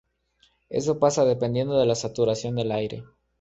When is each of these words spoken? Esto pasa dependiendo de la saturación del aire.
Esto 0.71 0.97
pasa 0.97 1.25
dependiendo 1.25 1.77
de 1.77 1.85
la 1.85 1.93
saturación 1.93 2.55
del 2.55 2.71
aire. 2.71 3.03